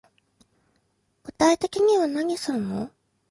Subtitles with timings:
[1.21, 2.89] 具体的には何すんの